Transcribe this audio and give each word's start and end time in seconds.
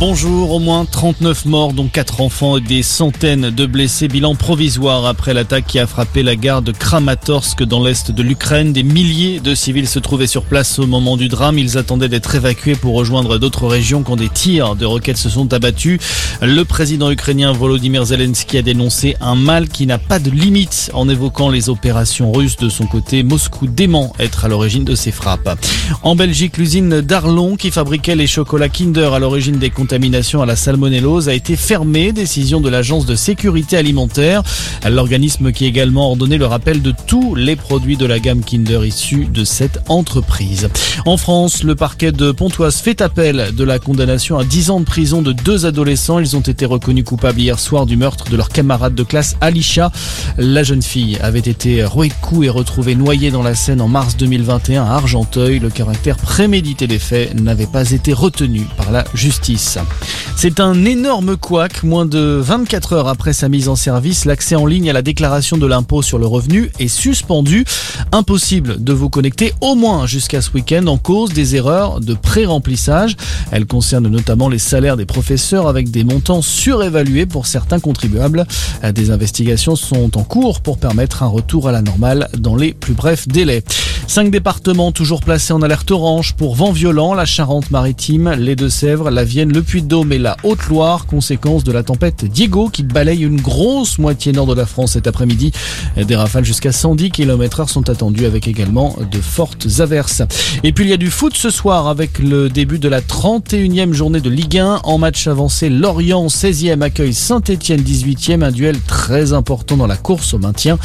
Bonjour, 0.00 0.52
au 0.52 0.60
moins 0.60 0.86
39 0.86 1.44
morts, 1.44 1.74
dont 1.74 1.86
4 1.86 2.22
enfants 2.22 2.56
et 2.56 2.62
des 2.62 2.82
centaines 2.82 3.50
de 3.50 3.66
blessés. 3.66 4.08
Bilan 4.08 4.34
provisoire 4.34 5.04
après 5.04 5.34
l'attaque 5.34 5.66
qui 5.66 5.78
a 5.78 5.86
frappé 5.86 6.22
la 6.22 6.36
gare 6.36 6.62
de 6.62 6.72
Kramatorsk 6.72 7.64
dans 7.64 7.84
l'est 7.84 8.10
de 8.10 8.22
l'Ukraine. 8.22 8.72
Des 8.72 8.82
milliers 8.82 9.40
de 9.40 9.54
civils 9.54 9.86
se 9.86 9.98
trouvaient 9.98 10.26
sur 10.26 10.44
place 10.44 10.78
au 10.78 10.86
moment 10.86 11.18
du 11.18 11.28
drame. 11.28 11.58
Ils 11.58 11.76
attendaient 11.76 12.08
d'être 12.08 12.34
évacués 12.34 12.76
pour 12.76 12.94
rejoindre 12.94 13.36
d'autres 13.36 13.66
régions 13.66 14.02
quand 14.02 14.16
des 14.16 14.30
tirs 14.30 14.74
de 14.74 14.86
roquettes 14.86 15.18
se 15.18 15.28
sont 15.28 15.52
abattus. 15.52 16.00
Le 16.40 16.64
président 16.64 17.10
ukrainien 17.10 17.52
Volodymyr 17.52 18.06
Zelensky 18.06 18.56
a 18.56 18.62
dénoncé 18.62 19.16
un 19.20 19.34
mal 19.34 19.68
qui 19.68 19.84
n'a 19.84 19.98
pas 19.98 20.18
de 20.18 20.30
limite 20.30 20.90
en 20.94 21.10
évoquant 21.10 21.50
les 21.50 21.68
opérations 21.68 22.32
russes 22.32 22.56
de 22.56 22.70
son 22.70 22.86
côté. 22.86 23.22
Moscou 23.22 23.66
dément 23.66 24.14
être 24.18 24.46
à 24.46 24.48
l'origine 24.48 24.84
de 24.84 24.94
ces 24.94 25.12
frappes. 25.12 25.58
En 26.02 26.16
Belgique, 26.16 26.56
l'usine 26.56 27.02
d'Arlon 27.02 27.56
qui 27.56 27.70
fabriquait 27.70 28.16
les 28.16 28.26
chocolats 28.26 28.70
Kinder 28.70 29.12
à 29.12 29.18
l'origine 29.18 29.58
des 29.58 29.68
contamination 29.90 30.40
à 30.40 30.46
la 30.46 30.54
salmonellose 30.54 31.28
a 31.28 31.34
été 31.34 31.56
fermée, 31.56 32.12
décision 32.12 32.60
de 32.60 32.68
l'agence 32.68 33.06
de 33.06 33.16
sécurité 33.16 33.76
alimentaire, 33.76 34.44
l'organisme 34.88 35.50
qui 35.50 35.64
a 35.64 35.66
également 35.66 36.06
ordonné 36.10 36.38
le 36.38 36.46
rappel 36.46 36.80
de 36.80 36.94
tous 37.08 37.34
les 37.34 37.56
produits 37.56 37.96
de 37.96 38.06
la 38.06 38.20
gamme 38.20 38.44
Kinder 38.44 38.86
issus 38.86 39.24
de 39.24 39.42
cette 39.42 39.80
entreprise. 39.88 40.68
En 41.06 41.16
France, 41.16 41.64
le 41.64 41.74
parquet 41.74 42.12
de 42.12 42.30
Pontoise 42.30 42.76
fait 42.76 43.00
appel 43.00 43.52
de 43.52 43.64
la 43.64 43.80
condamnation 43.80 44.38
à 44.38 44.44
10 44.44 44.70
ans 44.70 44.78
de 44.78 44.84
prison 44.84 45.22
de 45.22 45.32
deux 45.32 45.66
adolescents. 45.66 46.20
Ils 46.20 46.36
ont 46.36 46.40
été 46.40 46.66
reconnus 46.66 47.04
coupables 47.04 47.40
hier 47.40 47.58
soir 47.58 47.84
du 47.84 47.96
meurtre 47.96 48.30
de 48.30 48.36
leur 48.36 48.50
camarade 48.50 48.94
de 48.94 49.02
classe 49.02 49.36
Alisha. 49.40 49.90
La 50.38 50.62
jeune 50.62 50.82
fille 50.82 51.18
avait 51.20 51.40
été 51.40 51.84
rouée 51.84 52.12
et 52.42 52.48
retrouvée 52.48 52.94
noyée 52.94 53.32
dans 53.32 53.42
la 53.42 53.56
Seine 53.56 53.80
en 53.80 53.88
mars 53.88 54.16
2021 54.16 54.84
à 54.84 54.92
Argenteuil. 54.92 55.58
Le 55.58 55.68
caractère 55.68 56.16
prémédité 56.16 56.86
des 56.86 57.00
faits 57.00 57.34
n'avait 57.40 57.66
pas 57.66 57.90
été 57.90 58.12
retenu 58.12 58.68
par 58.76 58.92
la 58.92 59.04
justice. 59.14 59.79
Awesome. 59.80 60.29
C'est 60.42 60.58
un 60.58 60.86
énorme 60.86 61.36
couac. 61.36 61.82
Moins 61.82 62.06
de 62.06 62.40
24 62.42 62.94
heures 62.94 63.08
après 63.08 63.34
sa 63.34 63.50
mise 63.50 63.68
en 63.68 63.76
service, 63.76 64.24
l'accès 64.24 64.56
en 64.56 64.64
ligne 64.64 64.88
à 64.88 64.94
la 64.94 65.02
déclaration 65.02 65.58
de 65.58 65.66
l'impôt 65.66 66.00
sur 66.00 66.18
le 66.18 66.26
revenu 66.26 66.70
est 66.78 66.88
suspendu. 66.88 67.66
Impossible 68.10 68.82
de 68.82 68.94
vous 68.94 69.10
connecter 69.10 69.52
au 69.60 69.74
moins 69.74 70.06
jusqu'à 70.06 70.40
ce 70.40 70.50
week-end 70.52 70.86
en 70.86 70.96
cause 70.96 71.34
des 71.34 71.56
erreurs 71.56 72.00
de 72.00 72.14
pré-remplissage. 72.14 73.18
Elles 73.50 73.66
concernent 73.66 74.08
notamment 74.08 74.48
les 74.48 74.58
salaires 74.58 74.96
des 74.96 75.04
professeurs 75.04 75.68
avec 75.68 75.90
des 75.90 76.04
montants 76.04 76.40
surévalués 76.40 77.26
pour 77.26 77.44
certains 77.44 77.78
contribuables. 77.78 78.46
Des 78.94 79.10
investigations 79.10 79.76
sont 79.76 80.16
en 80.16 80.22
cours 80.22 80.62
pour 80.62 80.78
permettre 80.78 81.22
un 81.22 81.26
retour 81.26 81.68
à 81.68 81.72
la 81.72 81.82
normale 81.82 82.30
dans 82.38 82.56
les 82.56 82.72
plus 82.72 82.94
brefs 82.94 83.28
délais. 83.28 83.62
Cinq 84.06 84.30
départements 84.30 84.90
toujours 84.90 85.20
placés 85.20 85.52
en 85.52 85.62
alerte 85.62 85.90
orange 85.90 86.34
pour 86.34 86.56
vent 86.56 86.72
violent, 86.72 87.14
la 87.14 87.26
Charente-Maritime, 87.26 88.32
les 88.38 88.56
Deux-Sèvres, 88.56 89.10
la 89.10 89.22
Vienne, 89.22 89.52
le 89.52 89.62
Puy-de-Dôme 89.62 90.12
et 90.12 90.18
la 90.30 90.36
Haute-Loire, 90.44 91.06
conséquence 91.06 91.64
de 91.64 91.72
la 91.72 91.82
tempête 91.82 92.24
Diego 92.24 92.68
qui 92.68 92.84
balaye 92.84 93.24
une 93.24 93.40
grosse 93.40 93.98
moitié 93.98 94.30
nord 94.30 94.46
de 94.46 94.54
la 94.54 94.64
France 94.64 94.92
cet 94.92 95.08
après-midi. 95.08 95.50
Des 95.96 96.14
rafales 96.14 96.44
jusqu'à 96.44 96.70
110 96.70 97.10
km/h 97.10 97.66
sont 97.66 97.90
attendues 97.90 98.26
avec 98.26 98.46
également 98.46 98.96
de 99.10 99.18
fortes 99.18 99.66
averses. 99.80 100.22
Et 100.62 100.72
puis 100.72 100.84
il 100.84 100.90
y 100.90 100.92
a 100.92 100.98
du 100.98 101.10
foot 101.10 101.36
ce 101.36 101.50
soir 101.50 101.88
avec 101.88 102.20
le 102.20 102.48
début 102.48 102.78
de 102.78 102.88
la 102.88 103.00
31e 103.00 103.92
journée 103.92 104.20
de 104.20 104.30
Ligue 104.30 104.58
1. 104.58 104.82
En 104.84 104.98
match 104.98 105.26
avancé, 105.26 105.68
Lorient 105.68 106.28
16e 106.28 106.80
accueille 106.80 107.14
Saint-Etienne 107.14 107.80
18e, 107.80 108.44
un 108.44 108.52
duel 108.52 108.78
très 108.78 109.32
important 109.32 109.76
dans 109.76 109.88
la 109.88 109.96
course 109.96 110.32
au 110.32 110.38
maintien. 110.38 110.78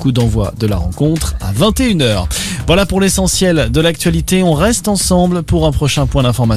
Coup 0.00 0.12
d'envoi 0.12 0.54
de 0.58 0.66
la 0.66 0.76
rencontre 0.76 1.34
à 1.42 1.52
21h. 1.52 2.26
Voilà 2.66 2.86
pour 2.86 3.02
l'essentiel 3.02 3.68
de 3.70 3.80
l'actualité. 3.82 4.42
On 4.42 4.54
reste 4.54 4.88
ensemble 4.88 5.42
pour 5.42 5.66
un 5.66 5.72
prochain 5.72 6.06
point 6.06 6.22
d'information. 6.22 6.48